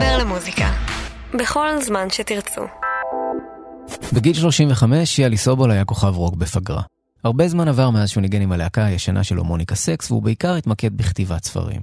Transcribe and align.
להתחבר 0.00 0.18
למוזיקה. 0.18 0.72
בכל 1.40 1.82
זמן 1.82 2.10
שתרצו. 2.10 2.62
בגיל 4.12 4.34
35 4.34 5.18
יאלי 5.18 5.36
סובול 5.36 5.70
היה 5.70 5.84
כוכב 5.84 6.16
רוק 6.16 6.34
בפגרה. 6.34 6.82
הרבה 7.24 7.48
זמן 7.48 7.68
עבר 7.68 7.90
מאז 7.90 8.08
שהוא 8.08 8.20
ניגן 8.20 8.40
עם 8.40 8.52
הלהקה 8.52 8.84
הישנה 8.84 9.24
שלו 9.24 9.44
מוניקה 9.44 9.74
סקס, 9.74 10.10
והוא 10.10 10.22
בעיקר 10.22 10.54
התמקד 10.54 10.96
בכתיבת 10.96 11.44
ספרים. 11.44 11.80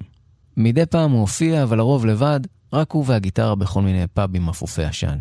מדי 0.57 0.85
פעם 0.85 1.11
הוא 1.11 1.21
הופיע, 1.21 1.63
אבל 1.63 1.77
לרוב 1.77 2.05
לבד, 2.05 2.39
רק 2.73 2.91
הוא 2.91 3.03
והגיטרה 3.07 3.55
בכל 3.55 3.81
מיני 3.81 4.07
פאבים 4.07 4.49
אפופי 4.49 4.83
עשן. 4.83 5.17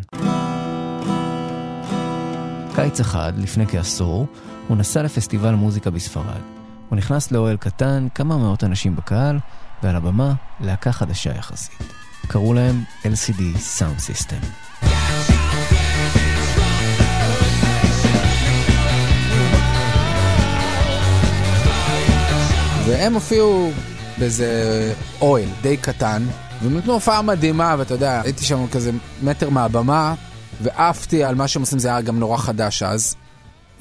קיץ 2.75 3.01
אחד, 3.01 3.33
לפני 3.39 3.67
כעשור, 3.67 4.27
הוא 4.69 4.77
נסע 4.77 5.03
לפסטיבל 5.03 5.55
מוזיקה 5.55 5.91
בספרד. 5.91 6.41
הוא 6.89 6.97
נכנס 6.97 7.33
לאוהל 7.33 7.57
קטן, 7.57 8.07
כמה 8.15 8.37
מאות 8.37 8.65
אנשים 8.65 8.97
בקהל, 8.97 9.39
ועל 9.83 9.97
הבמה, 9.97 10.35
להקה 10.61 10.93
חדשה 10.93 11.37
יחסית. 11.37 12.06
קראו 12.29 12.55
להם 12.55 12.85
LCD 13.05 13.41
Sound 13.79 14.01
System. 14.11 14.47
והם 22.87 23.15
הופיעו 23.15 23.71
באיזה 24.19 24.93
אוהל 25.21 25.49
די 25.63 25.77
קטן, 25.77 26.23
והם 26.63 26.79
נתנו 26.79 26.93
הופעה 26.93 27.23
מדהימה, 27.23 27.75
ואתה 27.79 27.95
יודע, 27.95 28.21
הייתי 28.21 28.45
שם 28.45 28.67
כזה 28.73 28.91
מטר 29.23 29.51
מהבמה, 29.51 30.15
ועפתי 30.61 31.25
על 31.25 31.35
מה 31.35 31.49
שהם 31.49 31.63
עושים, 31.63 31.79
זה 31.79 31.89
היה 31.89 32.01
גם 32.01 32.19
נורא 32.19 32.37
חדש 32.37 32.83
אז. 32.83 33.17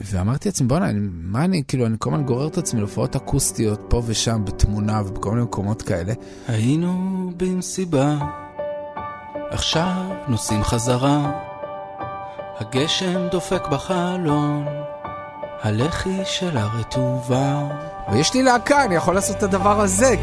ואמרתי 0.02 0.50
לעצמי, 0.50 0.68
בוא'נה, 0.68 0.92
מה 1.24 1.46
אני, 1.46 1.64
כאילו, 1.68 1.86
אני 1.86 1.96
כל 2.00 2.10
הזמן 2.10 2.26
גורר 2.26 2.48
את 2.48 2.58
עצמי 2.58 2.80
להופעות 2.80 3.16
אקוסטיות 3.16 3.82
פה 3.88 4.02
ושם, 4.06 4.46
בתמונה 4.46 5.02
ובכל 5.06 5.32
מיני 5.32 5.44
מקומות 5.44 5.82
כאלה. 5.82 6.14
היינו 6.48 7.32
במסיבה, 7.38 8.18
עכשיו 9.52 10.04
נוסעים 10.28 10.64
חזרה, 10.64 11.32
הגשם 12.60 13.28
דופק 13.32 13.68
בחלון, 13.68 14.66
הלחי 15.62 16.20
של 16.26 16.58
הרטובה. 16.58 17.64
ויש 18.12 18.34
לי 18.34 18.44
להקה, 18.44 18.86
אני 18.86 18.96
יכול 18.96 19.16
לעשות 19.16 19.38
את 19.38 19.44
הדבר 19.44 19.82
הזה. 19.82 20.16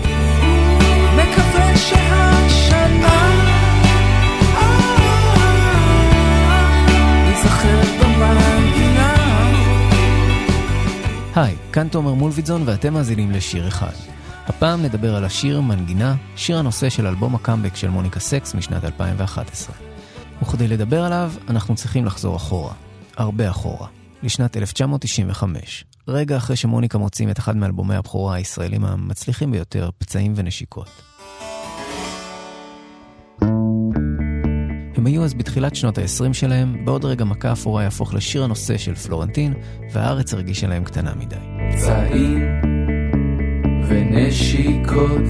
מקווה 1.17 1.77
שהשנה 1.77 3.42
כאן 11.73 11.89
תומר 11.89 12.15
מולביטזון 12.15 12.63
ואתם 12.67 12.95
מאזינים 12.95 13.31
לשיר 13.31 13.69
אחד. 13.69 13.93
הפעם 14.47 14.83
נדבר 14.83 15.17
על 15.17 15.25
השיר 15.25 15.61
מנגינה, 15.61 16.15
שיר 16.37 16.59
הנושא 16.59 16.89
של 16.89 17.07
אלבום 17.07 17.35
הקאמבק 17.35 17.77
של 17.77 17.89
מוניקה 17.89 18.21
סקס 18.21 18.55
משנת 18.55 18.85
2011. 18.85 19.77
וכדי 20.43 20.69
לדבר 20.69 21.05
עליו, 21.05 21.33
אנחנו 21.49 21.75
צריכים 21.75 22.05
לחזור 22.05 22.37
אחורה. 22.37 22.73
הרבה 23.17 23.51
אחורה. 23.51 23.89
לשנת 24.23 24.57
1995. 24.57 25.85
רגע 26.09 26.37
אחרי 26.37 26.57
שמוניקה 26.57 26.99
מוצאים 26.99 27.31
את 27.31 27.39
אחד 27.39 27.57
מאלבומי 27.57 27.95
הבכורה 27.95 28.35
הישראלים 28.35 28.85
המצליחים 28.85 29.51
ביותר, 29.51 29.91
פצעים 29.99 30.33
ונשיקות. 30.37 31.03
הם 34.97 35.07
היו 35.07 35.25
אז 35.25 35.35
בתחילת 35.35 35.77
שנות 35.77 35.99
ה-20 35.99 36.33
שלהם, 36.33 36.85
בעוד 36.85 37.05
רגע 37.05 37.25
מכה 37.25 37.53
אפורה 37.53 37.83
יהפוך 37.83 38.15
לשיר 38.15 38.45
הנושא 38.45 38.79
של 38.79 38.95
פלורנטין, 38.95 39.55
והארץ 39.93 40.35
הרגישה 40.35 40.67
להם 40.67 40.85
קטנה 40.85 41.15
מדי. 41.15 41.52
פצעים 41.73 42.61
ונשיקות. 43.89 45.23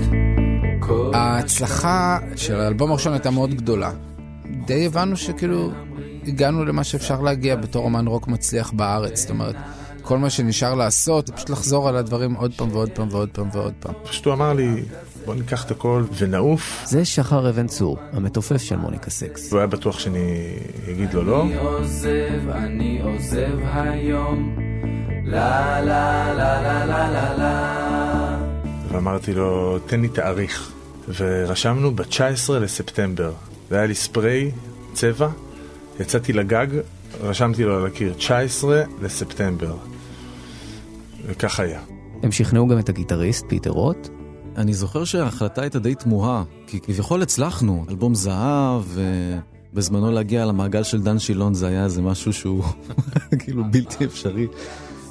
ההצלחה 1.14 2.18
של 2.36 2.60
האלבום 2.60 2.90
הראשון 2.90 3.12
הייתה 3.12 3.30
מאוד 3.30 3.54
גדולה. 3.54 3.90
די 4.66 4.86
הבנו 4.86 5.16
שכאילו 5.16 5.70
הגענו 6.26 6.64
למה 6.64 6.84
שאפשר 6.84 7.20
להגיע 7.20 7.56
בתור 7.56 7.86
אמן 7.86 8.06
רוק 8.06 8.28
מצליח 8.28 8.72
בארץ. 8.72 9.20
זאת 9.20 9.30
אומרת, 9.30 9.56
כל 10.02 10.18
מה 10.18 10.30
שנשאר 10.30 10.74
לעשות 10.74 11.26
זה 11.26 11.32
פשוט 11.32 11.50
לחזור 11.50 11.88
על 11.88 11.96
הדברים 11.96 12.34
עוד 12.34 12.52
פעם 12.56 12.72
ועוד 12.72 12.90
פעם 12.90 13.08
ועוד 13.10 13.28
פעם 13.32 13.48
ועוד 13.52 13.72
פעם. 13.80 13.94
פשוט 14.04 14.26
הוא 14.26 14.34
אמר 14.34 14.52
לי, 14.52 14.82
בוא 15.24 15.34
ניקח 15.34 15.64
את 15.64 15.70
הכל 15.70 16.04
ונעוף. 16.18 16.82
זה 16.86 17.04
שחר 17.04 17.48
אבן 17.48 17.66
צור, 17.66 17.98
המתופף 18.12 18.62
של 18.62 18.76
מוניקה 18.76 19.10
סקס. 19.10 19.52
הוא 19.52 19.58
היה 19.58 19.66
בטוח 19.66 19.98
שאני 19.98 20.56
אגיד 20.90 21.14
לו 21.14 21.22
לא. 21.22 21.42
אני 21.42 21.56
עוזב, 21.56 22.50
אני 22.50 23.00
עוזב 23.02 23.58
היום. 23.72 24.71
לה 25.32 25.80
לה 25.80 26.34
לה 26.34 26.62
לה 26.62 26.86
לה 26.86 27.10
לה 27.10 27.34
לה. 27.38 28.38
ואמרתי 28.88 29.34
לו, 29.34 29.78
תן 29.78 30.00
לי 30.00 30.08
תאריך. 30.08 30.72
ורשמנו 31.18 31.94
ב-19 31.94 32.52
לספטמבר. 32.60 33.32
והיה 33.70 33.86
לי 33.86 33.94
ספרי, 33.94 34.50
צבע, 34.92 35.28
יצאתי 36.00 36.32
לגג, 36.32 36.66
רשמתי 37.20 37.64
לו 37.64 37.76
על 37.76 37.86
הקיר, 37.86 38.12
19 38.12 38.82
לספטמבר. 39.02 39.76
וכך 41.26 41.60
היה. 41.60 41.80
הם 42.22 42.32
שכנעו 42.32 42.68
גם 42.68 42.78
את 42.78 42.88
הגיטריסט, 42.88 43.44
פיטר 43.48 43.70
רוט, 43.70 44.08
אני 44.56 44.74
זוכר 44.74 45.04
שההחלטה 45.04 45.60
הייתה 45.60 45.78
די 45.78 45.94
תמוהה, 45.94 46.44
כי 46.66 46.80
כביכול 46.80 47.22
הצלחנו, 47.22 47.84
אלבום 47.88 48.14
זהב, 48.14 48.82
ובזמנו 49.72 50.10
להגיע 50.10 50.44
למעגל 50.44 50.82
של 50.82 51.02
דן 51.02 51.18
שילון 51.18 51.54
זה 51.54 51.66
היה 51.66 51.84
איזה 51.84 52.02
משהו 52.02 52.32
שהוא 52.32 52.64
כאילו 53.40 53.64
בלתי 53.70 54.04
אפשרי. 54.04 54.46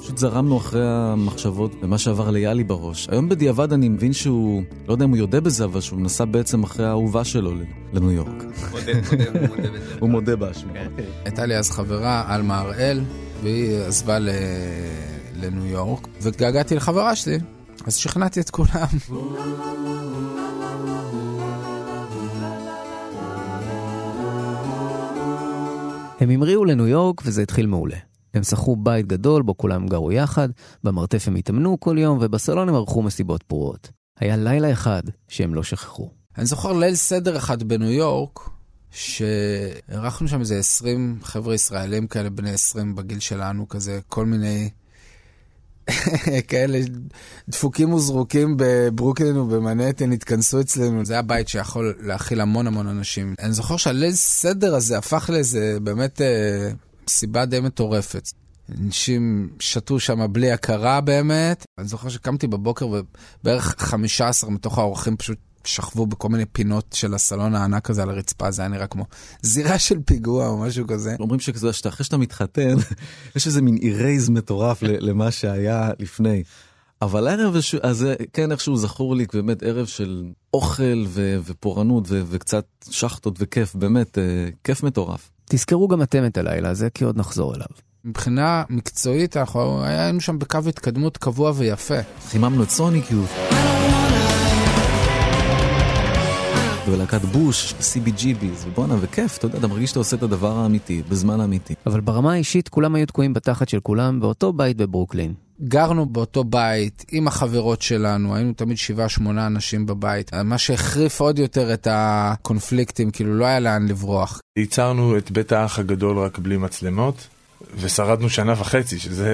פשוט 0.02 0.18
זרמנו 0.18 0.58
אחרי 0.58 0.88
המחשבות 0.88 1.72
ומה 1.82 1.98
שעבר 1.98 2.30
ליאלי 2.30 2.64
בראש. 2.64 3.08
היום 3.10 3.28
בדיעבד 3.28 3.72
אני 3.72 3.88
מבין 3.88 4.12
שהוא, 4.12 4.62
לא 4.88 4.92
יודע 4.92 5.04
אם 5.04 5.10
הוא 5.10 5.16
יודה 5.16 5.40
בזה, 5.40 5.64
אבל 5.64 5.80
שהוא 5.80 6.00
נסע 6.00 6.24
בעצם 6.24 6.62
אחרי 6.62 6.86
האהובה 6.86 7.24
שלו 7.24 7.52
לניו 7.92 8.10
יורק. 8.10 8.44
הוא 10.00 10.10
מודה 10.10 10.36
באשמה. 10.36 10.72
הייתה 11.24 11.46
לי 11.46 11.56
אז 11.56 11.70
חברה, 11.70 12.24
עלמה 12.26 12.58
הראל, 12.60 13.00
והיא 13.42 13.76
עזבה. 13.76 14.18
לניו 15.36 15.66
יורק, 15.66 16.08
והתגעגעתי 16.20 16.74
לחברה 16.74 17.16
שלי, 17.16 17.38
אז 17.86 17.96
שכנעתי 17.96 18.40
את 18.40 18.50
כולם. 18.50 18.86
הם 26.20 26.30
המריאו 26.30 26.64
לניו 26.64 26.86
יורק 26.86 27.22
וזה 27.24 27.42
התחיל 27.42 27.66
מעולה. 27.66 28.11
הם 28.34 28.42
שכרו 28.42 28.76
בית 28.76 29.06
גדול 29.06 29.42
בו 29.42 29.56
כולם 29.56 29.86
גרו 29.86 30.12
יחד, 30.12 30.48
במרתף 30.84 31.24
הם 31.28 31.34
התאמנו 31.34 31.80
כל 31.80 31.96
יום 31.98 32.18
ובסלון 32.20 32.68
הם 32.68 32.74
ערכו 32.74 33.02
מסיבות 33.02 33.42
פרועות. 33.42 33.90
היה 34.20 34.36
לילה 34.36 34.72
אחד 34.72 35.02
שהם 35.28 35.54
לא 35.54 35.62
שכחו. 35.62 36.10
אני 36.38 36.46
זוכר 36.46 36.72
ליל 36.72 36.94
סדר 36.94 37.36
אחד 37.36 37.62
בניו 37.62 37.90
יורק, 37.90 38.40
שאירחנו 38.90 40.28
שם 40.28 40.40
איזה 40.40 40.58
20 40.58 41.18
חבר'ה 41.22 41.54
ישראלים 41.54 42.06
כאלה, 42.06 42.30
בני 42.30 42.50
20 42.50 42.94
בגיל 42.94 43.20
שלנו, 43.20 43.68
כזה, 43.68 44.00
כל 44.08 44.26
מיני 44.26 44.70
כאלה 46.48 46.78
דפוקים 47.48 47.92
וזרוקים 47.92 48.54
בברוקלין 48.58 49.36
ובמנהטן 49.36 50.12
התכנסו 50.12 50.60
אצלנו. 50.60 51.04
זה 51.04 51.12
היה 51.12 51.22
בית 51.22 51.48
שיכול 51.48 51.94
להכיל 52.00 52.40
המון 52.40 52.66
המון 52.66 52.88
אנשים. 52.88 53.34
אני 53.40 53.52
זוכר 53.52 53.76
שהליל 53.76 54.12
סדר 54.12 54.74
הזה 54.74 54.98
הפך 54.98 55.30
לאיזה 55.32 55.78
באמת 55.82 56.20
אה, 57.02 57.10
סיבה 57.10 57.44
די 57.44 57.60
מטורפת. 57.60 58.28
אנשים 58.80 59.50
שתו 59.58 60.00
שם 60.00 60.32
בלי 60.32 60.52
הכרה 60.52 61.00
באמת. 61.00 61.66
אני 61.78 61.88
זוכר 61.88 62.08
שקמתי 62.08 62.46
בבוקר 62.46 62.86
ובערך 62.88 63.74
15 63.78 64.50
מתוך 64.50 64.78
האורחים 64.78 65.16
פשוט 65.16 65.38
שכבו 65.64 66.06
בכל 66.06 66.28
מיני 66.28 66.44
פינות 66.46 66.86
של 66.94 67.14
הסלון 67.14 67.54
הענק 67.54 67.90
הזה 67.90 68.02
על 68.02 68.10
הרצפה, 68.10 68.50
זה 68.50 68.62
היה 68.62 68.68
נראה 68.68 68.86
כמו 68.86 69.04
זירה 69.42 69.78
של 69.78 69.98
פיגוע 70.04 70.48
או 70.48 70.58
משהו 70.58 70.86
כזה. 70.86 71.16
אומרים 71.20 71.40
שאחרי 71.40 72.04
שאתה 72.04 72.16
מתחתן, 72.16 72.74
יש 73.36 73.46
איזה 73.46 73.62
מין 73.62 73.76
אירייז 73.76 74.28
מטורף 74.28 74.82
למה 74.82 75.30
שהיה 75.30 75.90
לפני. 75.98 76.42
אבל 77.02 77.26
הערב 77.26 77.56
הזה, 77.82 78.14
כן 78.32 78.52
איכשהו 78.52 78.76
זכור 78.76 79.16
לי, 79.16 79.26
באמת 79.32 79.62
ערב 79.62 79.86
של 79.86 80.24
אוכל 80.54 81.04
ו- 81.08 81.38
ופורענות 81.44 82.04
ו- 82.08 82.22
וקצת 82.26 82.64
שחטות 82.90 83.36
וכיף, 83.38 83.74
באמת, 83.74 84.18
אה, 84.18 84.48
כיף 84.64 84.82
מטורף. 84.82 85.30
תזכרו 85.54 85.88
גם 85.88 86.02
אתם 86.02 86.26
את 86.26 86.38
הלילה 86.38 86.68
הזה, 86.68 86.90
כי 86.90 87.04
עוד 87.04 87.18
נחזור 87.18 87.54
אליו. 87.54 87.66
מבחינה 88.04 88.62
מקצועית, 88.70 89.36
אנחנו 89.36 89.84
היינו 89.84 90.20
שם 90.20 90.38
בקו 90.38 90.58
התקדמות 90.68 91.16
קבוע 91.16 91.52
ויפה. 91.54 91.94
חיממנו 92.28 92.62
את 92.62 92.70
סוניק 92.70 93.10
יוט. 93.10 93.28
ולהקת 96.88 97.20
בוש, 97.20 97.74
CBGB's, 97.80 98.66
ובואנה, 98.66 98.96
וכיף, 99.00 99.38
אתה 99.38 99.46
יודע, 99.46 99.58
אתה 99.58 99.66
מרגיש 99.66 99.90
שאתה 99.90 100.00
עושה 100.00 100.16
את 100.16 100.22
הדבר 100.22 100.56
האמיתי, 100.56 101.02
בזמן 101.08 101.40
האמיתי. 101.40 101.74
אבל 101.86 102.00
ברמה 102.00 102.32
האישית, 102.32 102.68
כולם 102.68 102.94
היו 102.94 103.06
תקועים 103.06 103.34
בתחת 103.34 103.68
של 103.68 103.80
כולם 103.80 104.20
באותו 104.20 104.52
בית 104.52 104.76
בברוקלין. 104.76 105.34
גרנו 105.62 106.06
באותו 106.06 106.44
בית 106.44 107.04
עם 107.12 107.28
החברות 107.28 107.82
שלנו, 107.82 108.34
היינו 108.34 108.52
תמיד 108.52 108.76
שבעה 108.76 109.08
שמונה 109.08 109.46
אנשים 109.46 109.86
בבית, 109.86 110.34
מה 110.34 110.58
שהחריף 110.58 111.20
עוד 111.20 111.38
יותר 111.38 111.74
את 111.74 111.88
הקונפליקטים, 111.90 113.10
כאילו 113.10 113.34
לא 113.34 113.44
היה 113.44 113.60
לאן 113.60 113.88
לברוח. 113.88 114.40
ייצרנו 114.58 115.18
את 115.18 115.30
בית 115.30 115.52
האח 115.52 115.78
הגדול 115.78 116.18
רק 116.18 116.38
בלי 116.38 116.56
מצלמות, 116.56 117.28
ושרדנו 117.76 118.30
שנה 118.30 118.52
וחצי, 118.52 118.98
שזה 118.98 119.32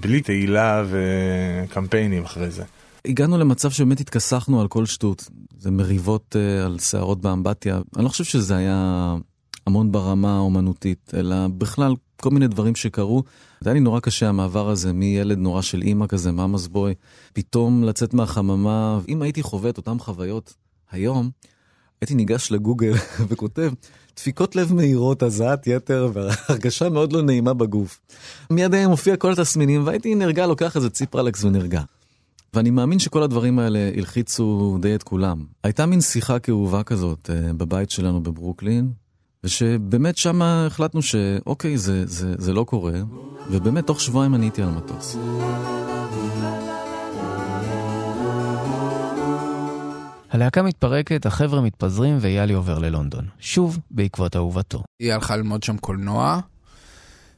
בלי 0.00 0.20
תהילה 0.20 0.84
וקמפיינים 0.88 2.24
אחרי 2.24 2.50
זה. 2.50 2.62
הגענו 3.04 3.38
למצב 3.38 3.70
שבאמת 3.70 4.00
התכסחנו 4.00 4.60
על 4.60 4.68
כל 4.68 4.86
שטות. 4.86 5.28
זה 5.58 5.70
מריבות 5.70 6.36
uh, 6.36 6.66
על 6.66 6.78
שערות 6.78 7.20
באמבטיה. 7.20 7.80
אני 7.96 8.04
לא 8.04 8.08
חושב 8.08 8.24
שזה 8.24 8.56
היה 8.56 9.14
המון 9.66 9.92
ברמה 9.92 10.36
האומנותית, 10.36 11.12
אלא 11.16 11.36
בכלל 11.58 11.94
כל 12.20 12.30
מיני 12.30 12.48
דברים 12.48 12.74
שקרו. 12.74 13.22
זה 13.60 13.70
היה 13.70 13.74
לי 13.74 13.80
נורא 13.80 14.00
קשה 14.00 14.28
המעבר 14.28 14.70
הזה 14.70 14.92
מילד 14.92 15.38
נורא 15.38 15.62
של 15.62 15.82
אימא 15.82 16.06
כזה, 16.06 16.30
ממא's 16.30 16.68
בוי, 16.70 16.94
פתאום 17.32 17.84
לצאת 17.84 18.14
מהחממה. 18.14 19.00
אם 19.08 19.22
הייתי 19.22 19.42
חווה 19.42 19.70
את 19.70 19.76
אותן 19.76 19.98
חוויות 19.98 20.54
היום, 20.90 21.30
הייתי 22.00 22.14
ניגש 22.14 22.52
לגוגל 22.52 22.92
וכותב, 23.28 23.72
דפיקות 24.16 24.56
לב 24.56 24.72
מהירות, 24.72 25.22
הזעת 25.22 25.66
יתר 25.66 26.10
והרגשה 26.12 26.88
מאוד 26.88 27.12
לא 27.12 27.22
נעימה 27.22 27.54
בגוף. 27.54 28.00
מיד 28.50 28.74
היה 28.74 28.88
מופיע 28.88 29.16
כל 29.16 29.32
התסמינים 29.32 29.86
והייתי 29.86 30.14
נרגע, 30.14 30.46
לוקח 30.46 30.76
איזה 30.76 30.90
ציפרלקס 30.90 31.44
ונרגע. 31.44 31.82
ואני 32.54 32.70
מאמין 32.70 32.98
שכל 32.98 33.22
הדברים 33.22 33.58
האלה 33.58 33.90
הלחיצו 33.96 34.78
די 34.80 34.94
את 34.94 35.02
כולם. 35.02 35.44
הייתה 35.64 35.86
מין 35.86 36.00
שיחה 36.00 36.38
כאובה 36.38 36.82
כזאת 36.82 37.30
uh, 37.30 37.52
בבית 37.52 37.90
שלנו 37.90 38.22
בברוקלין, 38.22 38.92
ושבאמת 39.46 40.16
שם 40.16 40.42
החלטנו 40.42 41.02
שאוקיי, 41.02 41.78
זה, 41.78 42.06
זה, 42.06 42.34
זה 42.38 42.52
לא 42.52 42.64
קורה, 42.64 42.92
ובאמת 43.50 43.86
תוך 43.86 44.00
שבועיים 44.00 44.34
אני 44.34 44.46
הייתי 44.46 44.62
על 44.62 44.68
המטוס. 44.68 45.16
הלהקה 50.30 50.62
מתפרקת, 50.62 51.26
החבר'ה 51.26 51.60
מתפזרים 51.60 52.18
ויאלי 52.20 52.52
עובר 52.52 52.78
ללונדון. 52.78 53.24
שוב, 53.40 53.78
בעקבות 53.90 54.36
אהובתו. 54.36 54.82
היא 55.00 55.12
הלכה 55.12 55.36
ללמוד 55.36 55.62
שם 55.62 55.76
קולנוע, 55.76 56.40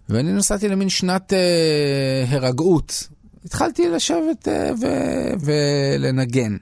ואני 0.08 0.32
נסעתי 0.32 0.68
למין 0.68 0.88
שנת 0.88 1.32
אה, 1.32 2.24
הרגעות. 2.28 3.08
התחלתי 3.44 3.88
לשבת 3.88 4.48
אה, 4.48 4.70
ו- 4.80 5.46
ולנגן. 5.46 6.56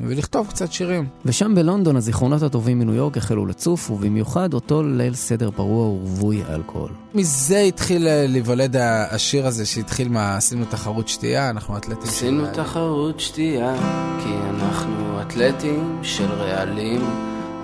ולכתוב 0.00 0.46
קצת 0.48 0.72
שירים. 0.72 1.06
ושם 1.24 1.54
בלונדון 1.54 1.96
הזיכרונות 1.96 2.42
הטובים 2.42 2.78
מניו 2.78 2.94
יורק 2.94 3.16
החלו 3.16 3.46
לצוף, 3.46 3.90
ובמיוחד 3.90 4.54
אותו 4.54 4.82
ליל 4.82 5.14
סדר 5.14 5.50
פרוע 5.50 5.86
ורווי 5.86 6.42
אלכוהול. 6.48 6.90
מזה 7.14 7.58
התחיל 7.58 8.08
אה, 8.08 8.26
להיוולד 8.28 8.76
השיר 9.10 9.46
הזה 9.46 9.66
שהתחיל 9.66 10.08
מה... 10.08 10.36
עשינו 10.36 10.64
תחרות 10.64 11.08
שתייה, 11.08 11.50
אנחנו 11.50 11.76
אתלטים 11.76 12.02
של 12.04 12.08
עשינו 12.08 12.44
תחרות 12.52 13.20
שתייה, 13.20 13.74
כי 14.22 14.34
אנחנו 14.50 15.22
אתלטים 15.22 15.98
של 16.02 16.32
רעלים. 16.32 17.00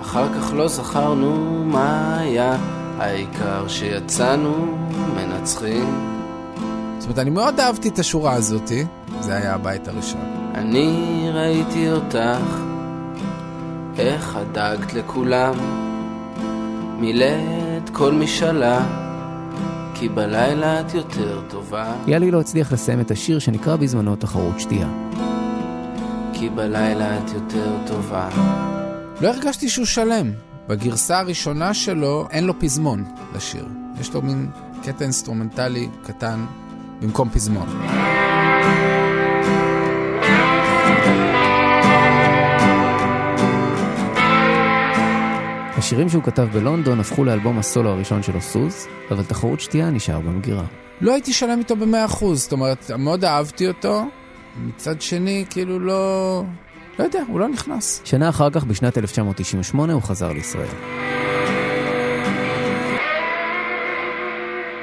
אחר 0.01 0.33
כך 0.33 0.53
לא 0.53 0.67
זכרנו 0.67 1.63
מה 1.65 2.19
היה, 2.19 2.57
העיקר 2.97 3.67
שיצאנו 3.67 4.77
מנצחים. 5.15 6.19
זאת 6.97 7.03
אומרת, 7.03 7.19
אני 7.19 7.29
מאוד 7.29 7.59
אהבתי 7.59 7.89
את 7.89 7.99
השורה 7.99 8.33
הזאתי, 8.33 8.85
זה 9.19 9.35
היה 9.35 9.55
הבית 9.55 9.87
הראשון. 9.87 10.21
אני 10.55 11.29
ראיתי 11.33 11.91
אותך, 11.91 12.59
איך 13.97 14.35
הדאגת 14.35 14.93
לכולם, 14.93 15.53
מילאת 16.99 17.89
כל 17.91 18.13
משאלה, 18.13 18.85
כי 19.93 20.09
בלילה 20.09 20.81
את 20.81 20.93
יותר 20.93 21.41
טובה. 21.49 21.93
יאלי 22.07 22.31
לא 22.31 22.39
הצליח 22.39 22.71
לסיים 22.71 22.99
את 22.99 23.11
השיר 23.11 23.39
שנקרא 23.39 23.75
בזמנו 23.75 24.15
תחרות 24.15 24.59
שתייה. 24.59 24.87
כי 26.33 26.49
בלילה 26.49 27.17
את 27.17 27.33
יותר 27.33 27.71
טובה. 27.87 28.29
לא 29.21 29.27
הרגשתי 29.27 29.69
שהוא 29.69 29.85
שלם. 29.85 30.31
בגרסה 30.67 31.19
הראשונה 31.19 31.73
שלו 31.73 32.27
אין 32.31 32.43
לו 32.43 32.59
פזמון 32.59 33.03
לשיר. 33.35 33.65
יש 33.99 34.13
לו 34.13 34.21
מין 34.21 34.49
קטע 34.83 35.03
אינסטרומנטלי 35.03 35.89
קטן 36.03 36.45
במקום 37.01 37.29
פזמון. 37.29 37.67
השירים 45.79 46.09
שהוא 46.09 46.23
כתב 46.23 46.47
בלונדון 46.53 46.99
הפכו 46.99 47.23
לאלבום 47.23 47.59
הסולו 47.59 47.89
הראשון 47.89 48.23
שלו 48.23 48.41
סוז, 48.41 48.87
אבל 49.11 49.23
תחרות 49.23 49.59
שתייה 49.59 49.89
נשאר 49.89 50.19
במגירה. 50.19 50.63
לא 51.01 51.13
הייתי 51.13 51.33
שלם 51.33 51.59
איתו 51.59 51.75
במאה 51.75 52.05
אחוז, 52.05 52.41
זאת 52.41 52.51
אומרת, 52.51 52.91
מאוד 52.91 53.25
אהבתי 53.25 53.67
אותו, 53.67 54.03
מצד 54.57 55.01
שני, 55.01 55.45
כאילו 55.49 55.79
לא... 55.79 56.43
לא 56.99 57.03
יודע, 57.03 57.19
הוא 57.27 57.39
לא 57.39 57.47
נכנס. 57.47 58.01
שנה 58.05 58.29
אחר 58.29 58.49
כך, 58.49 58.63
בשנת 58.63 58.97
1998, 58.97 59.93
הוא 59.93 60.01
חזר 60.01 60.33
לישראל. 60.33 60.67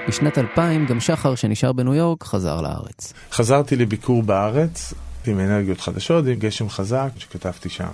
בשנת 0.09 0.39
2000, 0.39 0.87
גם 0.87 1.01
שחר, 1.01 1.35
שנשאר 1.35 1.73
בניו 1.73 1.95
יורק, 1.95 2.25
חזר 2.25 2.61
לארץ. 2.61 3.13
חזרתי 3.33 3.77
לביקור 3.77 4.23
בארץ, 4.23 4.95
עם 5.27 5.41
אנרגיות 5.41 5.81
חדשות, 5.81 6.25
עם 6.27 6.35
גשם 6.35 6.69
חזק, 6.69 7.09
שכתבתי 7.19 7.69
שם. 7.69 7.89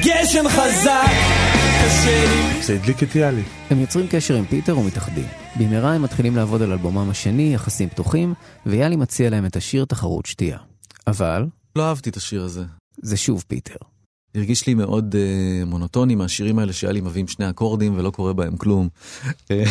גשם 0.00 0.48
חזק. 0.48 1.53
זה 2.62 2.74
הדליק 2.74 3.02
את 3.02 3.14
יאלי. 3.14 3.42
הם 3.70 3.80
יוצרים 3.80 4.06
קשר 4.10 4.34
עם 4.34 4.44
פיטר 4.44 4.78
ומתאחדים. 4.78 5.26
במהרה 5.58 5.94
הם 5.94 6.02
מתחילים 6.02 6.36
לעבוד 6.36 6.62
על 6.62 6.72
אלבומם 6.72 7.10
השני, 7.10 7.54
יחסים 7.54 7.88
פתוחים, 7.88 8.34
ויאלי 8.66 8.96
מציע 8.96 9.30
להם 9.30 9.46
את 9.46 9.56
השיר 9.56 9.84
תחרות 9.84 10.26
שתייה. 10.26 10.58
אבל... 11.06 11.46
לא 11.76 11.88
אהבתי 11.88 12.10
את 12.10 12.16
השיר 12.16 12.42
הזה. 12.42 12.64
זה 13.02 13.16
שוב 13.16 13.44
פיטר. 13.48 13.76
הרגיש 14.34 14.66
לי 14.66 14.74
מאוד 14.74 15.14
אה, 15.14 15.64
מונוטוני 15.66 16.14
מהשירים 16.14 16.58
האלה 16.58 16.72
שהיה 16.72 16.92
לי 16.92 17.00
מביאים 17.00 17.28
שני 17.28 17.50
אקורדים 17.50 17.98
ולא 17.98 18.10
קורה 18.10 18.32
בהם 18.32 18.56
כלום. 18.56 18.88
אה, 19.50 19.64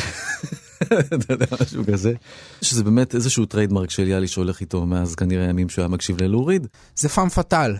אתה 1.15 1.33
יודע, 1.33 1.45
משהו 1.61 1.83
כזה. 1.85 2.13
שזה 2.61 2.83
באמת 2.83 3.15
איזשהו 3.15 3.45
trademark 3.45 3.89
של 3.89 4.07
יאלי 4.07 4.27
שהולך 4.27 4.61
איתו 4.61 4.85
מאז 4.85 5.15
כנראה 5.15 5.45
ימים 5.45 5.69
שהוא 5.69 5.83
היה 5.83 5.89
מקשיב 5.89 6.21
ללו 6.21 6.41
ריד. 6.41 6.67
זה 6.95 7.09
פאם 7.09 7.29
פאטאל. 7.29 7.75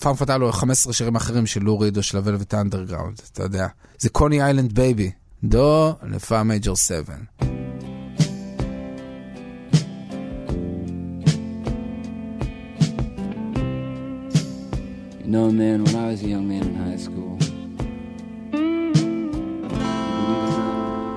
פאם 0.00 0.14
פאטאל 0.14 0.44
או 0.44 0.52
15 0.52 0.92
שירים 0.92 1.16
אחרים 1.16 1.46
של 1.46 1.62
לו 1.62 1.76
ריד 1.76 1.96
או 1.96 2.02
של 2.02 2.16
הוולווט 2.16 2.54
אנדרגראונד, 2.54 3.20
אתה 3.32 3.42
יודע. 3.42 3.66
זה 3.98 4.08
Coney 4.08 4.42
Island 4.42 4.72
Baby. 4.72 5.10
דו 5.44 5.94
לפה 6.02 6.42
major 6.42 6.76
7. 6.76 7.14
You 15.20 15.30
know, 15.32 15.50
man, 15.50 15.84
when 15.84 15.96
I 15.96 16.06
was 16.10 16.22
a 16.22 16.28
young 16.34 16.46
man 16.48 16.64
in 16.70 16.76
high 16.84 17.00
school, 17.06 17.38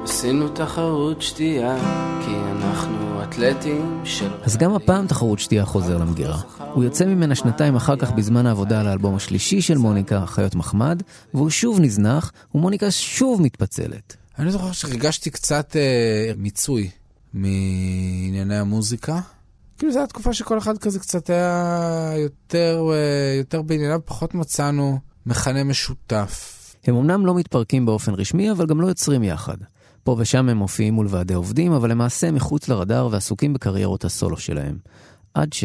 עשינו 0.04 0.50
תחרות 0.50 1.22
שתייה, 1.22 1.78
כי 2.26 2.32
אנחנו 3.28 3.44
אתלטים 3.44 4.02
של... 4.06 4.30
אז 4.44 4.58
גם 4.58 4.74
הפעם 4.74 5.08
תחרות 5.08 5.40
שתייה 5.40 5.66
חוזר 5.66 5.98
למגירה. 5.98 6.42
הוא 6.74 6.84
יוצא 6.84 7.06
ממנה 7.06 7.36
שנתיים 7.36 7.76
אחר 7.76 7.96
כך 7.96 8.12
בזמן 8.12 8.46
העבודה 8.46 8.80
על 8.80 8.88
האלבום 8.88 9.16
השלישי 9.16 9.62
של 9.62 9.78
מוניקה, 9.78 10.26
חיות 10.26 10.56
מחמד, 10.56 11.04
והוא 11.34 11.50
שוב 11.50 11.80
נזנח, 11.80 12.32
ומוניקה 12.56 12.92
שוב 12.92 13.42
מתפצלת. 13.42 14.16
אני 14.40 14.52
זוכר 14.52 14.72
שהרגשתי 14.72 15.30
קצת 15.30 15.76
אה, 15.76 16.32
מיצוי 16.38 16.90
מענייני 17.34 18.58
המוזיקה. 18.58 19.20
כאילו 19.78 19.92
זו 19.92 20.00
הייתה 20.00 20.14
תקופה 20.14 20.34
שכל 20.34 20.58
אחד 20.58 20.78
כזה 20.78 21.00
קצת 21.00 21.30
היה 21.30 22.14
יותר, 22.18 22.82
אה, 22.92 23.36
יותר 23.38 23.62
בענייניו, 23.62 24.00
פחות 24.06 24.34
מצאנו 24.34 25.00
מכנה 25.26 25.64
משותף. 25.64 26.54
הם 26.88 26.96
אמנם 26.96 27.26
לא 27.26 27.36
מתפרקים 27.36 27.86
באופן 27.86 28.14
רשמי, 28.14 28.52
אבל 28.52 28.66
גם 28.66 28.82
לא 28.82 28.88
יוצרים 28.88 29.24
יחד. 29.24 29.58
פה 30.08 30.16
ושם 30.20 30.50
הם 30.50 30.58
מופיעים 30.58 30.94
מול 30.94 31.08
ועדי 31.10 31.34
עובדים, 31.34 31.72
אבל 31.72 31.92
למעשה 31.92 32.32
מחוץ 32.32 32.70
לרדאר 32.70 33.08
ועסוקים 33.12 33.54
בקריירות 33.54 34.06
הסולו 34.06 34.38
שלהם. 34.38 34.78
עד 35.34 35.54
ש... 35.54 35.64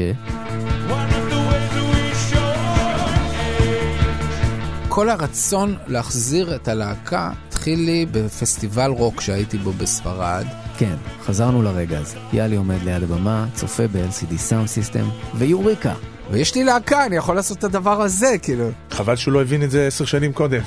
כל 4.89 5.09
הרצון 5.09 5.77
להחזיר 5.87 6.57
את 6.57 6.69
הלהקה 6.69 7.31
התחיל 7.49 7.79
לי 7.79 8.07
בפסטיבל 8.13 8.91
רוק 8.91 9.21
שהייתי 9.21 9.59
בו 9.59 9.73
בספרד. 9.73 10.47
כן, 10.79 10.97
חזרנו 11.21 11.63
לרגע 11.63 11.99
הזה. 11.99 12.17
יאלי 12.33 12.57
עומד 12.57 12.83
ליד 12.85 13.03
הבמה, 13.03 13.47
צופה 13.55 13.89
ב- 13.89 14.37
LCD 14.37 14.67
Soundsystem, 14.67 15.09
ואאוריקה. 15.35 15.95
ויש 16.31 16.55
לי 16.55 16.65
להקה, 16.65 17.07
אני 17.07 17.17
יכול 17.17 17.37
לעשות 17.37 17.59
את 17.59 17.65
הדבר 17.65 18.03
הזה, 18.03 18.37
כאילו. 18.43 18.71
חבל 18.91 19.17
שהוא 19.17 19.35
לא 19.35 19.43
הבין 19.43 19.63
את 19.63 19.71
זה 19.71 19.87
עשר 19.87 20.05
שנים 20.05 20.33
קודם. 20.33 20.63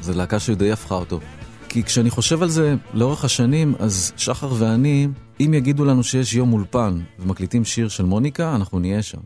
זו 0.00 0.12
להקה 0.12 0.38
שדי 0.38 0.72
הפכה 0.72 0.94
אותו. 0.94 1.20
כי 1.70 1.82
כשאני 1.82 2.10
חושב 2.10 2.42
על 2.42 2.48
זה 2.48 2.74
לאורך 2.94 3.24
השנים, 3.24 3.74
אז 3.78 4.12
שחר 4.16 4.52
ואני, 4.58 5.08
אם 5.40 5.54
יגידו 5.54 5.84
לנו 5.84 6.04
שיש 6.04 6.34
יום 6.34 6.52
אולפן 6.52 7.00
ומקליטים 7.18 7.64
שיר 7.64 7.88
של 7.88 8.04
מוניקה, 8.04 8.54
אנחנו 8.54 8.78
נהיה 8.78 9.02
שם. 9.02 9.18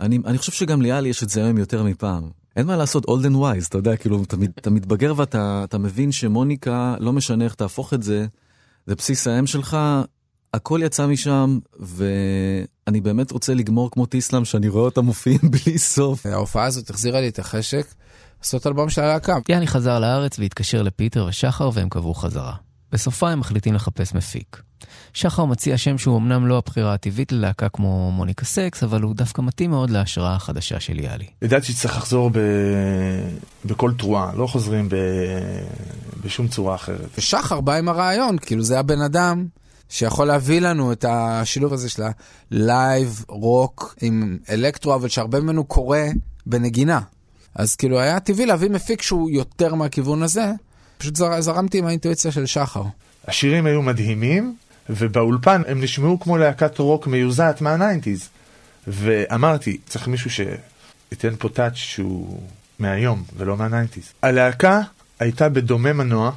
אני, 0.00 0.18
אני 0.26 0.38
חושב 0.38 0.52
שגם 0.52 0.82
ליאלי 0.82 1.08
יש 1.08 1.22
את 1.22 1.28
זה 1.28 1.44
היום 1.44 1.58
יותר 1.58 1.82
מפעם. 1.82 2.28
אין 2.56 2.66
מה 2.66 2.76
לעשות, 2.76 3.04
old 3.04 3.24
and 3.24 3.34
wise, 3.34 3.68
אתה 3.68 3.78
יודע, 3.78 3.96
כאילו, 3.96 4.22
אתה, 4.22 4.36
אתה 4.58 4.70
מתבגר 4.70 5.14
ואתה 5.16 5.64
אתה 5.64 5.78
מבין 5.78 6.12
שמוניקה, 6.12 6.94
לא 7.00 7.12
משנה 7.12 7.44
איך 7.44 7.54
תהפוך 7.54 7.94
את 7.94 8.02
זה, 8.02 8.26
זה 8.86 8.94
בסיס 8.94 9.26
האם 9.26 9.46
שלך, 9.46 9.76
הכל 10.54 10.80
יצא 10.82 11.06
משם, 11.06 11.58
ואני 11.78 13.00
באמת 13.00 13.30
רוצה 13.30 13.54
לגמור 13.54 13.90
כמו 13.90 14.06
טיסלאם, 14.06 14.44
שאני 14.44 14.68
רואה 14.68 14.84
אותם 14.84 15.04
מופיעים 15.04 15.40
בלי 15.52 15.78
סוף. 15.78 16.26
ההופעה 16.26 16.64
הזאת 16.64 16.90
החזירה 16.90 17.20
לי 17.20 17.28
את 17.28 17.38
החשק 17.38 17.86
לעשות 18.40 18.66
אלבום 18.66 18.90
של 18.90 19.02
הלהקה. 19.02 19.38
יאלי 19.48 19.66
חזר 19.66 19.98
לארץ 19.98 20.38
והתקשר 20.38 20.82
לפיטר 20.82 21.26
ושחר 21.28 21.70
והם 21.74 21.88
קבעו 21.88 22.14
חזרה. 22.14 22.54
בסופה 22.92 23.30
הם 23.30 23.40
מחליטים 23.40 23.74
לחפש 23.74 24.14
מפיק. 24.14 24.62
שחר 25.12 25.44
מציע 25.44 25.78
שם 25.78 25.98
שהוא 25.98 26.18
אמנם 26.18 26.46
לא 26.46 26.58
הבחירה 26.58 26.94
הטבעית 26.94 27.32
ללהקה 27.32 27.68
כמו 27.68 28.10
מוניקה 28.10 28.44
סקס, 28.44 28.82
אבל 28.82 29.02
הוא 29.02 29.14
דווקא 29.14 29.42
מתאים 29.42 29.70
מאוד 29.70 29.90
להשראה 29.90 30.34
החדשה 30.34 30.80
של 30.80 31.00
יאלי. 31.00 31.26
ידעתי 31.42 31.72
שצריך 31.72 31.96
לחזור 31.96 32.30
ב... 32.30 32.38
בכל 33.64 33.92
תרועה, 33.98 34.32
לא 34.36 34.46
חוזרים 34.46 34.88
ב... 34.88 34.96
בשום 36.24 36.48
צורה 36.48 36.74
אחרת. 36.74 37.08
ושחר 37.18 37.60
בא 37.60 37.74
עם 37.74 37.88
הרעיון, 37.88 38.38
כאילו 38.38 38.62
זה 38.62 38.78
הבן 38.78 39.00
אדם 39.00 39.46
שיכול 39.88 40.26
להביא 40.26 40.60
לנו 40.60 40.92
את 40.92 41.04
השילוב 41.08 41.72
הזה 41.72 41.88
של 41.88 42.02
ה 42.50 42.65
live 42.65 43.24
רוק 43.28 43.94
עם 44.00 44.38
אלקטרו, 44.50 44.94
אבל 44.94 45.08
שהרבה 45.08 45.40
ממנו 45.40 45.64
קורה 45.64 46.04
בנגינה. 46.46 47.00
אז 47.60 47.76
כאילו 47.76 48.00
היה 48.00 48.20
טבעי 48.20 48.46
להביא 48.46 48.70
מפיק 48.70 49.02
שהוא 49.02 49.30
יותר 49.30 49.74
מהכיוון 49.74 50.22
הזה, 50.22 50.52
פשוט 50.98 51.16
זר, 51.16 51.40
זרמתי 51.40 51.78
עם 51.78 51.86
האינטואיציה 51.86 52.32
של 52.32 52.46
שחר. 52.46 52.82
השירים 53.26 53.66
היו 53.66 53.82
מדהימים, 53.82 54.56
ובאולפן 54.90 55.62
הם 55.68 55.80
נשמעו 55.80 56.20
כמו 56.20 56.38
להקת 56.38 56.78
רוק 56.78 57.06
מיוזעת 57.06 57.60
מה 57.60 57.72
nineties. 57.72 58.28
ואמרתי, 58.86 59.78
צריך 59.86 60.08
מישהו 60.08 60.30
שייתן 60.30 61.36
פה 61.38 61.48
touch 61.48 61.74
שהוא 61.74 62.40
מהיום 62.78 63.24
ולא 63.36 63.56
מה 63.56 63.66
nineties. 63.66 64.12
הלהקה 64.22 64.80
הייתה 65.18 65.48
בדום 65.48 65.92
מנוע, 65.92 66.32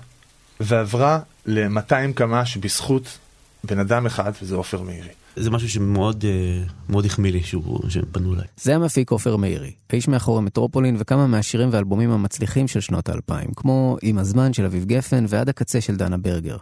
ועברה 0.59 1.19
ל-200 1.45 2.13
קמ"ש 2.15 2.57
בזכות 2.57 3.17
בן 3.63 3.79
אדם 3.79 4.05
אחד, 4.05 4.31
וזה 4.41 4.55
עופר 4.55 4.81
מאירי. 4.81 5.09
זה 5.35 5.49
משהו 5.51 5.69
שמאוד 5.69 6.25
אה, 6.27 6.63
מאוד 6.89 7.05
החמיא 7.05 7.31
לי 7.31 7.43
שהוא, 7.43 7.79
שהם 7.89 8.03
פנו 8.11 8.33
אליי. 8.33 8.45
זה 8.57 8.75
המפיק 8.75 9.11
עופר 9.11 9.35
מאירי, 9.35 9.71
האיש 9.89 10.07
מאחורי 10.07 10.41
מטרופולין 10.41 10.95
וכמה 10.99 11.27
מהשירים 11.27 11.69
ואלבומים 11.71 12.11
המצליחים 12.11 12.67
של 12.67 12.79
שנות 12.79 13.09
האלפיים, 13.09 13.49
כמו 13.55 13.97
עם 14.01 14.17
הזמן 14.17 14.53
של 14.53 14.65
אביב 14.65 14.85
גפן 14.85 15.25
ועד 15.27 15.49
הקצה 15.49 15.81
של 15.81 15.95
דנה 15.95 16.17
ברגר. 16.17 16.57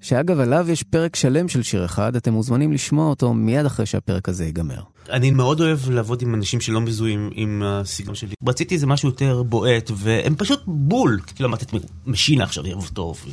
שאגב, 0.00 0.40
עליו 0.40 0.66
יש 0.70 0.82
פרק 0.82 1.16
שלם 1.16 1.48
של 1.48 1.62
שיר 1.62 1.84
אחד, 1.84 2.16
אתם 2.16 2.32
מוזמנים 2.32 2.72
לשמוע 2.72 3.08
אותו 3.08 3.34
מיד 3.34 3.66
אחרי 3.66 3.86
שהפרק 3.86 4.28
הזה 4.28 4.44
ייגמר. 4.44 4.80
אני 5.10 5.30
מאוד 5.30 5.60
אוהב 5.60 5.90
לעבוד 5.90 6.22
עם 6.22 6.34
אנשים 6.34 6.60
שלא 6.60 6.80
מזוהים 6.80 7.30
עם 7.34 7.62
הסגנון 7.64 8.14
שלי. 8.14 8.34
רציתי 8.46 8.74
איזה 8.74 8.86
משהו 8.86 9.08
יותר 9.08 9.42
בועט, 9.42 9.90
והם 9.96 10.34
פשוט 10.34 10.62
בול. 10.66 11.20
כאילו 11.26 11.48
אמרתי, 11.48 11.64
משינה 12.06 12.44
עכשיו 12.44 12.66
יבוא 12.66 12.86
טוב, 12.92 13.24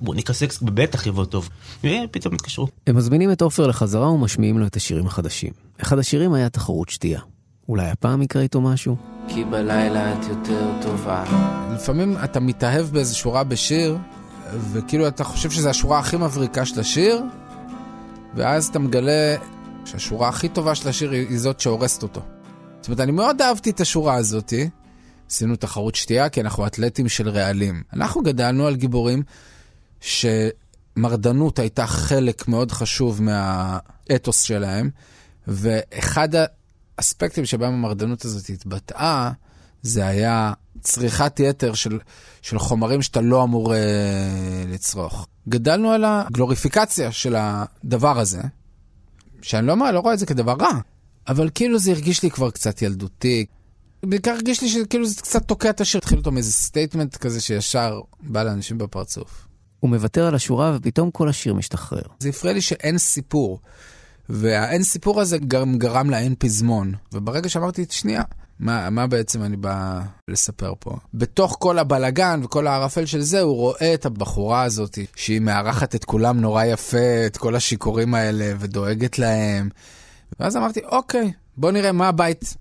מוניקה 0.00 0.32
סקס 0.32 0.58
בטח 0.62 1.06
יבוא 1.06 1.24
טוב. 1.24 1.48
ופתאום 1.84 2.34
התקשרו. 2.34 2.68
הם 2.86 2.96
מזמינים 2.96 3.32
את 3.32 3.42
עופר 3.42 3.66
לחזרה 3.66 4.10
ומשמיעים 4.10 4.58
לו 4.58 4.66
את 4.66 4.76
השירים 4.76 5.06
החדשים. 5.06 5.52
אחד 5.82 5.98
השירים 5.98 6.32
היה 6.32 6.48
תחרות 6.48 6.88
שתייה. 6.88 7.20
אולי 7.68 7.90
הפעם 7.90 8.22
יקרה 8.22 8.42
איתו 8.42 8.60
משהו? 8.60 8.96
כי 9.28 9.44
בלילה 9.44 10.12
את 10.12 10.28
יותר 10.28 10.70
טובה. 10.82 11.24
לפעמים 11.74 12.16
אתה 12.24 12.40
מתאהב 12.40 12.86
באיזו 12.86 13.18
שורה 13.18 13.44
בשיר, 13.44 13.98
וכאילו 14.72 15.08
אתה 15.08 15.24
חושב 15.24 15.50
שזו 15.50 15.68
השורה 15.68 15.98
הכי 15.98 16.16
מבריקה 16.16 16.64
של 16.64 16.80
השיר, 16.80 17.22
ואז 18.34 18.66
אתה 18.66 18.78
מגלה 18.78 19.36
שהשורה 19.84 20.28
הכי 20.28 20.48
טובה 20.48 20.74
של 20.74 20.88
השיר 20.88 21.10
היא 21.10 21.38
זאת 21.38 21.60
שהורסת 21.60 22.02
אותו. 22.02 22.20
זאת 22.80 22.88
אומרת, 22.88 23.00
אני 23.00 23.12
מאוד 23.12 23.42
אהבתי 23.42 23.70
את 23.70 23.80
השורה 23.80 24.14
הזאתי. 24.14 24.70
עשינו 25.30 25.56
תחרות 25.56 25.94
שתייה 25.94 26.28
כי 26.28 26.40
אנחנו 26.40 26.66
אתלטים 26.66 27.08
של 27.08 27.28
רעלים. 27.28 27.82
אנחנו 27.92 28.22
גדלנו 28.22 28.66
על 28.66 28.76
גיבורים 28.76 29.22
שמרדנות 30.00 31.58
הייתה 31.58 31.86
חלק 31.86 32.48
מאוד 32.48 32.72
חשוב 32.72 33.22
מהאתוס 33.22 34.42
שלהם, 34.42 34.90
ואחד 35.46 36.28
האספקטים 36.98 37.46
שבהם 37.46 37.72
המרדנות 37.72 38.24
הזאת 38.24 38.48
התבטאה, 38.48 39.30
זה 39.82 40.06
היה 40.06 40.52
צריכת 40.80 41.40
יתר 41.40 41.74
של, 41.74 41.98
של 42.42 42.58
חומרים 42.58 43.02
שאתה 43.02 43.20
לא 43.20 43.42
אמור 43.42 43.74
אה, 43.74 43.78
לצרוך. 44.68 45.26
גדלנו 45.48 45.90
על 45.90 46.04
הגלוריפיקציה 46.04 47.12
של 47.12 47.36
הדבר 47.38 48.18
הזה, 48.18 48.40
שאני 49.42 49.66
לא, 49.66 49.92
לא 49.92 50.00
רואה 50.00 50.14
את 50.14 50.18
זה 50.18 50.26
כדבר 50.26 50.56
רע, 50.60 50.78
אבל 51.28 51.50
כאילו 51.54 51.78
זה 51.78 51.90
הרגיש 51.90 52.22
לי 52.22 52.30
כבר 52.30 52.50
קצת 52.50 52.82
ילדותי. 52.82 53.46
בעיקר 54.02 54.30
הרגיש 54.30 54.62
לי 54.62 54.68
שכאילו 54.68 55.06
זה 55.06 55.22
קצת 55.22 55.48
תוקע 55.48 55.70
את 55.70 55.80
השיר, 55.80 55.98
התחיל 55.98 56.18
אותו 56.18 56.32
מאיזה 56.32 56.52
statement 56.52 57.16
כזה 57.16 57.40
שישר 57.40 58.00
בא 58.20 58.42
לאנשים 58.42 58.78
בפרצוף. 58.78 59.47
הוא 59.80 59.90
מוותר 59.90 60.26
על 60.26 60.34
השורה 60.34 60.76
ופתאום 60.76 61.10
כל 61.10 61.28
השיר 61.28 61.54
משתחרר. 61.54 62.02
זה 62.18 62.28
הפריע 62.28 62.54
לי 62.54 62.60
שאין 62.60 62.98
סיפור. 62.98 63.60
והאין 64.28 64.82
סיפור 64.82 65.20
הזה 65.20 65.38
גם 65.38 65.78
גרם 65.78 66.10
לאין 66.10 66.34
פזמון. 66.38 66.92
וברגע 67.12 67.48
שאמרתי, 67.48 67.84
שנייה, 67.90 68.22
מה, 68.60 68.90
מה 68.90 69.06
בעצם 69.06 69.42
אני 69.42 69.56
בא 69.56 70.00
לספר 70.28 70.72
פה? 70.80 70.96
בתוך 71.14 71.56
כל 71.60 71.78
הבלגן 71.78 72.40
וכל 72.44 72.66
הערפל 72.66 73.06
של 73.06 73.20
זה, 73.20 73.40
הוא 73.40 73.56
רואה 73.56 73.94
את 73.94 74.06
הבחורה 74.06 74.62
הזאת, 74.62 74.98
שהיא 75.16 75.40
מארחת 75.40 75.94
את 75.94 76.04
כולם 76.04 76.40
נורא 76.40 76.64
יפה, 76.64 77.26
את 77.26 77.36
כל 77.36 77.54
השיכורים 77.54 78.14
האלה, 78.14 78.52
ודואגת 78.58 79.18
להם. 79.18 79.68
ואז 80.40 80.56
אמרתי, 80.56 80.80
אוקיי, 80.84 81.32
בוא 81.56 81.70
נראה 81.70 81.92
מה 81.92 82.08
הבית. 82.08 82.56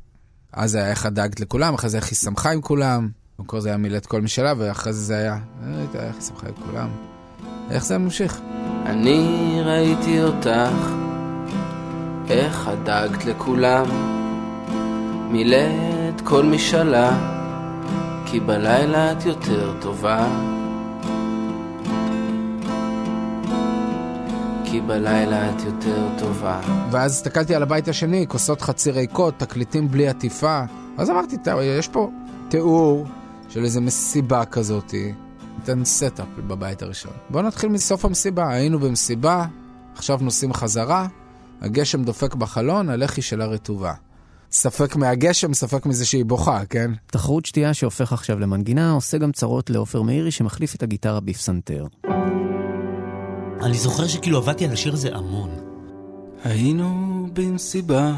אז 0.54 0.76
היה 0.76 0.90
איך 0.90 1.06
הדאגת 1.06 1.40
לכולם, 1.40 1.74
אחרי 1.74 1.90
זה 1.90 1.98
איך 1.98 2.10
היא 2.10 2.16
שמחה 2.16 2.52
עם 2.52 2.62
כולם. 2.62 3.10
במקור 3.40 3.60
זה 3.60 3.70
היה 3.70 3.78
מילא 3.78 3.98
את 3.98 4.06
כל 4.06 4.22
משלה, 4.22 4.54
ואחרי 4.58 4.94
זה 4.94 5.00
זה 5.00 5.18
היה, 5.18 5.38
אה, 5.64 5.82
איך 5.94 6.16
היא 6.16 6.22
שמחה 6.22 6.48
כולם. 6.66 6.90
איך 7.70 7.86
זה 7.86 7.98
ממשיך? 7.98 8.42
אני 8.86 9.62
ראיתי 9.66 10.24
אותך, 10.24 10.92
איך 12.30 12.68
הדאגת 12.68 13.26
לכולם. 13.26 13.86
מילאת 15.32 16.22
כל 16.24 16.44
משאלה, 16.44 17.12
כי 18.26 18.40
בלילה 18.40 19.12
את 19.12 19.26
יותר 19.26 19.74
טובה. 19.82 20.28
כי 24.66 24.82
בלילה 24.82 25.50
את 25.50 25.62
יותר 25.66 26.08
טובה. 26.18 26.62
ואז 26.92 27.12
הסתכלתי 27.12 27.56
על 27.56 27.64
הבית 27.64 27.88
השני, 27.88 28.26
כוסות 28.28 28.62
חצי 28.62 28.92
ריקות, 28.92 29.34
תקליטים 29.38 29.92
בלי 29.92 30.08
עטיפה. 30.08 30.62
אז 30.98 31.10
אמרתי, 31.10 31.36
יש 31.62 31.88
פה 31.88 32.10
תיאור 32.50 33.08
של 33.50 33.64
איזה 33.64 33.82
מסיבה 33.82 34.46
כזאתי. 34.46 35.14
ניתן 35.60 35.86
setup 35.86 36.28
בבית 36.48 36.82
הראשון. 36.82 37.12
בואו 37.30 37.44
נתחיל 37.44 37.70
מסוף 37.70 38.06
המסיבה. 38.06 38.50
היינו 38.50 38.80
במסיבה, 38.80 39.46
עכשיו 39.96 40.20
נוסעים 40.22 40.54
חזרה, 40.54 41.08
הגשם 41.62 42.04
דופק 42.04 42.36
בחלון, 42.36 42.90
הלחי 42.90 43.22
שלה 43.22 43.46
רטובה. 43.46 43.94
ספק 44.52 44.96
מהגשם, 44.96 45.54
ספק 45.54 45.86
מזה 45.86 46.06
שהיא 46.06 46.26
בוכה, 46.26 46.66
כן? 46.70 46.92
תחרות 47.06 47.46
שתייה 47.46 47.74
שהופך 47.74 48.14
עכשיו 48.14 48.40
למנגינה, 48.40 48.92
עושה 48.92 49.18
גם 49.18 49.32
צרות 49.32 49.70
לעופר 49.70 50.02
מאירי 50.02 50.32
שמחליף 50.32 50.76
את 50.76 50.84
הגיטרה 50.84 51.20
בפסנתר. 51.20 51.86
אני 53.62 53.78
זוכר 53.78 54.08
שכאילו 54.08 54.38
עבדתי 54.38 54.66
על 54.66 54.72
השיר 54.72 54.94
הזה 54.94 55.16
המון. 55.16 55.50
היינו 56.44 57.28
במסיבה, 57.34 58.14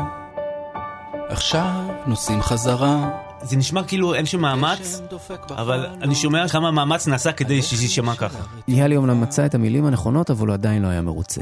עכשיו 1.29 1.87
נוסעים 2.07 2.41
חזרה. 2.41 3.28
זה 3.43 3.57
נשמע 3.57 3.83
כאילו 3.83 4.13
אין 4.13 4.25
שם 4.25 4.41
מאמץ, 4.41 5.01
אבל 5.49 5.85
אני 6.01 6.15
שומע 6.15 6.47
כמה 6.47 6.71
מאמץ 6.71 7.07
נעשה 7.07 7.31
כדי 7.31 7.61
שזה 7.61 7.83
יישמע 7.83 8.15
ככה. 8.15 8.39
יאלי 8.67 8.97
אומנם 8.97 9.21
מצא 9.21 9.45
את 9.45 9.55
המילים 9.55 9.85
הנכונות, 9.85 10.29
אבל 10.29 10.47
הוא 10.47 10.53
עדיין 10.53 10.81
לא 10.81 10.87
היה 10.87 11.01
מרוצה. 11.01 11.41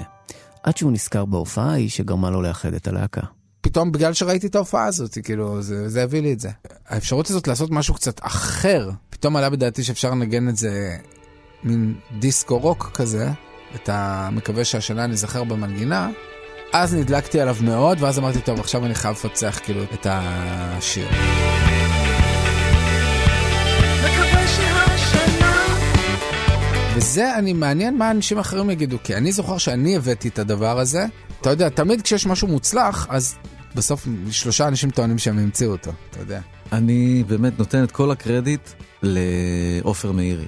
עד 0.64 0.78
שהוא 0.78 0.92
נזכר 0.92 1.26
בהופעה 1.26 1.72
ההיא 1.72 1.90
שגרמה 1.90 2.30
לו 2.30 2.42
לאחד 2.42 2.74
את 2.74 2.88
הלהקה. 2.88 3.22
פתאום 3.62 3.92
בגלל 3.92 4.14
שראיתי 4.14 4.48
את 4.48 4.56
ההופעה 4.56 4.86
הזאת, 4.86 5.18
כאילו, 5.24 5.62
זה, 5.62 5.90
זה 5.90 6.04
הביא 6.04 6.22
לי 6.22 6.34
את 6.34 6.40
זה. 6.40 6.50
האפשרות 6.88 7.30
הזאת 7.30 7.48
לעשות 7.48 7.72
משהו 7.72 7.94
קצת 7.94 8.20
אחר, 8.24 8.90
פתאום 9.10 9.36
עלה 9.36 9.50
בדעתי 9.50 9.84
שאפשר 9.84 10.12
לנגן 10.12 10.50
את 10.50 10.58
זה 10.58 10.98
מין 11.64 11.96
דיסקו 12.20 12.58
רוק 12.58 12.92
כזה, 12.94 13.30
אתה 13.76 14.30
מקווה 14.32 14.66
שהשנה 14.66 15.08
נזכר 15.08 15.44
במנגינה, 15.44 16.10
אז 16.74 16.96
נדלקתי 16.96 17.42
עליו 17.42 17.56
מאוד, 17.62 17.98
ואז 18.02 18.20
אמרתי, 18.20 18.42
טוב, 18.42 18.60
עכשיו 18.60 18.86
אני 18.86 18.96
חייב 18.96 19.16
לפצח 19.16 19.60
כאילו 19.64 19.84
את 19.84 20.08
השיר. 20.10 21.08
וזה, 26.98 27.38
אני 27.38 27.54
מעניין 27.54 27.98
מה 27.98 28.12
אנשים 28.12 28.40
אחרים 28.40 28.70
יגידו, 28.70 28.98
כי 29.04 29.16
אני 29.16 29.32
זוכר 29.32 29.58
שאני 29.58 29.96
הבאתי 29.96 30.28
את 30.28 30.40
הדבר 30.40 30.80
הזה. 30.80 31.06
אתה 31.42 31.50
יודע, 31.50 31.70
תמיד 31.70 32.02
כשיש 32.02 32.26
משהו 32.26 32.48
מוצלח, 32.48 33.08
אז 33.10 33.36
בסוף 33.76 34.08
שלושה 34.32 34.68
אנשים 34.68 34.90
טוענים 34.90 35.18
שהם 35.18 35.40
המציאו 35.40 35.72
אותו, 35.72 35.92
אתה 36.10 36.20
יודע. 36.20 36.42
אני 36.72 37.24
באמת 37.28 37.60
נותן 37.60 37.84
את 37.84 37.92
כל 37.92 38.12
הקרדיט 38.12 38.70
לעופר 39.04 40.12
מאירי. 40.12 40.46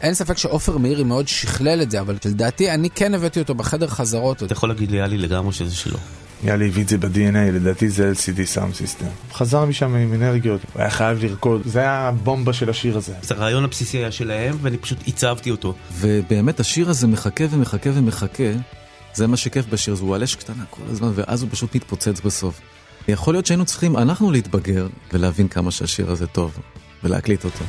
אין 0.00 0.14
ספק 0.14 0.38
שעופר 0.38 0.78
מאירי 0.78 1.04
מאוד 1.04 1.28
שכלל 1.28 1.82
את 1.82 1.90
זה, 1.90 2.00
אבל 2.00 2.16
לדעתי 2.24 2.70
אני 2.70 2.90
כן 2.90 3.14
הבאתי 3.14 3.40
אותו 3.40 3.54
בחדר 3.54 3.86
חזרות. 3.86 4.42
אתה 4.42 4.52
יכול 4.52 4.68
להגיד 4.68 4.90
ליאלי 4.90 5.18
לגמרי 5.18 5.52
שזה 5.52 5.74
שלו. 5.76 5.98
יאלי 6.44 6.68
הביא 6.68 6.82
את 6.82 6.88
זה 6.88 6.98
ב-DNA, 6.98 7.52
לדעתי 7.52 7.88
זה 7.88 8.12
LCD 8.12 8.44
סאונד 8.44 8.74
סיסטם. 8.74 9.06
חזר 9.32 9.64
משם 9.64 9.94
עם 9.94 10.14
אנרגיות, 10.14 10.60
הוא 10.72 10.80
היה 10.80 10.90
חייב 10.90 11.24
לרקוד, 11.24 11.62
זה 11.64 11.80
היה 11.80 12.08
הבומבה 12.08 12.52
של 12.52 12.70
השיר 12.70 12.96
הזה. 12.96 13.12
זה 13.22 13.34
הרעיון 13.34 13.64
הבסיסי 13.64 13.98
היה 13.98 14.12
שלהם, 14.12 14.56
ואני 14.62 14.76
פשוט 14.76 14.98
עיצבתי 15.04 15.50
אותו. 15.50 15.74
ובאמת 15.92 16.60
השיר 16.60 16.90
הזה 16.90 17.06
מחכה 17.06 17.44
ומחכה 17.50 17.90
ומחכה, 17.94 18.52
זה 19.14 19.26
מה 19.26 19.36
שכיף 19.36 19.66
בשיר, 19.66 19.94
זה 19.94 20.02
הוא 20.02 20.14
על 20.14 20.22
אש 20.22 20.34
קטנה 20.34 20.64
כל 20.70 20.82
הזמן, 20.90 21.10
ואז 21.14 21.42
הוא 21.42 21.50
פשוט 21.52 21.74
מתפוצץ 21.74 22.20
בסוף. 22.24 22.60
יכול 23.08 23.34
להיות 23.34 23.46
שהיינו 23.46 23.64
צריכים 23.64 23.96
אנחנו 23.96 24.30
להתבגר 24.30 24.88
ולהבין 25.12 25.48
כמה 25.48 25.70
שהשיר 25.70 26.10
הזה 26.10 26.26
טוב, 26.26 26.58
ולהקליט 27.04 27.44
אותו. 27.44 27.64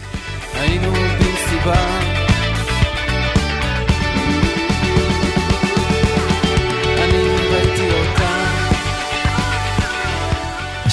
היינו 0.53 0.91
במסיבה 0.91 2.00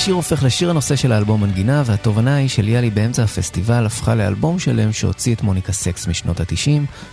השיר 0.09 0.17
הופך 0.17 0.43
לשיר 0.43 0.71
הנושא 0.71 0.97
של 0.97 1.13
האלבום 1.13 1.41
מנגינה, 1.41 1.83
והתובנה 1.87 2.37
היא 2.37 2.49
שליאלי 2.49 2.91
באמצע 2.91 3.23
הפסטיבל 3.23 3.87
הפכה 3.87 4.15
לאלבום 4.15 4.59
שלם 4.59 4.93
שהוציא 4.93 5.35
את 5.35 5.43
מוניקה 5.43 5.73
סקס 5.73 6.09
משנות 6.09 6.41
ה-90, 6.41 6.71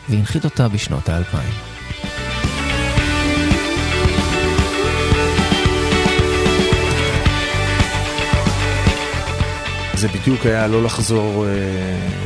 והנחית 0.10 0.46
אותה 0.46 0.68
בשנות 0.68 1.10
ה-2000. 1.10 1.38
זה 9.94 10.08
בדיוק 10.08 10.46
היה 10.46 10.68
לא 10.68 10.84
לחזור 10.84 11.46
אה, 11.46 11.50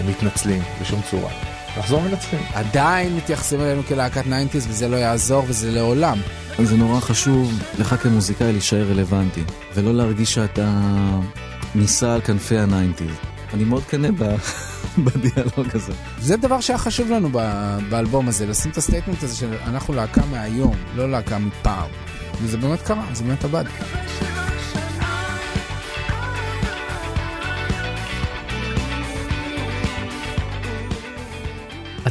מתנצלים 0.10 0.62
בשום 0.82 1.02
צורה. 1.12 1.59
לחזור 1.78 2.02
מנצחים. 2.02 2.40
עדיין 2.54 3.16
מתייחסים 3.16 3.62
אלינו 3.62 3.84
כלהקת 3.84 4.24
90's 4.26 4.56
וזה 4.56 4.88
לא 4.88 4.96
יעזור 4.96 5.44
וזה 5.48 5.72
לעולם. 5.72 6.18
זה 6.64 6.78
נורא 6.78 7.00
חשוב 7.00 7.64
לך 7.80 7.96
כמוזיקאי 8.04 8.52
להישאר 8.52 8.90
רלוונטי, 8.90 9.44
ולא 9.76 9.94
להרגיש 9.94 10.34
שאתה 10.34 10.70
נישא 11.76 12.10
על 12.10 12.22
כנפי 12.22 12.58
ה 12.58 12.63
nineties. 12.63 13.12
אני 13.54 13.64
מאוד 13.64 13.84
כנה 13.84 14.08
בדיאלוג 15.06 15.68
הזה. 15.74 15.94
זה 16.20 16.38
דבר 16.38 16.62
שהיה 16.62 16.78
חשוב 16.80 17.12
לנו 17.12 17.30
באלבום 17.90 18.28
הזה, 18.28 18.46
לשים 18.46 18.72
את 18.72 18.78
ה 18.78 18.82
statement 18.82 19.24
הזה 19.24 19.36
שאנחנו 19.36 19.94
להקה 19.94 20.22
מהיום, 20.32 20.76
לא 20.96 21.12
להקה 21.12 21.38
מפעם. 21.38 21.90
וזה 22.42 22.58
באמת 22.58 22.82
קרה, 22.82 23.06
זה 23.14 23.24
באמת 23.24 23.44
עבד. 23.44 23.66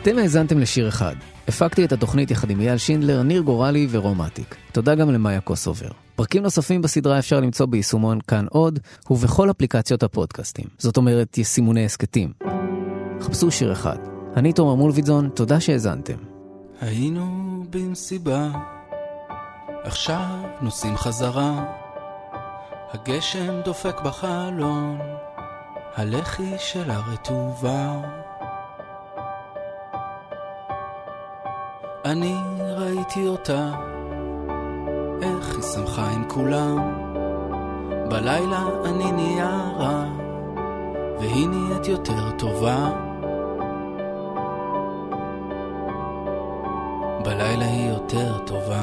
אתם 0.03 0.19
האזנתם 0.19 0.59
לשיר 0.59 0.89
אחד. 0.89 1.15
הפקתי 1.49 1.85
את 1.85 1.93
התוכנית 1.93 2.31
יחד 2.31 2.51
עם 2.51 2.61
אייל 2.61 2.79
שינדלר, 2.79 3.23
ניר 3.23 3.43
גורלי 3.43 3.87
ורומטיק. 3.91 4.57
תודה 4.73 4.95
גם 4.95 5.11
למאיה 5.11 5.41
קוסובר. 5.41 5.89
פרקים 6.17 6.43
נוספים 6.43 6.83
בסדרה 6.83 7.19
אפשר 7.19 7.41
למצוא 7.41 7.67
ביישומון 7.67 8.19
כאן 8.21 8.47
עוד, 8.51 8.79
ובכל 9.11 9.51
אפליקציות 9.51 10.03
הפודקאסטים. 10.03 10.65
זאת 10.79 10.97
אומרת, 10.97 11.39
יש 11.39 11.47
סימוני 11.47 11.85
הסכתים. 11.85 12.33
חפשו 13.21 13.51
שיר 13.51 13.73
אחד. 13.73 13.97
אני 14.37 14.53
תומר 14.53 14.75
מולביטזון, 14.75 15.29
תודה 15.35 15.61
שהאזנתם. 15.61 16.17
היינו 16.81 17.65
במסיבה, 17.71 18.51
עכשיו 19.85 20.37
נוסעים 20.61 20.97
חזרה. 20.97 21.65
הגשם 22.93 23.61
דופק 23.65 24.01
בחלון, 24.01 24.99
הלחי 25.97 26.55
שלה 26.59 26.99
רטובה. 26.99 28.01
אני 32.05 32.35
ראיתי 32.77 33.29
אותה, 33.29 33.71
איך 35.23 35.55
היא 35.55 35.63
שמחה 35.63 36.11
עם 36.11 36.29
כולם. 36.29 36.95
בלילה 38.11 38.63
אני 38.85 39.13
נהיה 39.13 39.71
רע, 39.77 40.05
והיא 41.21 41.49
נהיית 41.49 41.89
יותר 41.89 42.31
טובה. 42.39 42.91
בלילה 47.25 47.65
היא 47.65 47.91
יותר 47.91 48.39
טובה. 48.39 48.83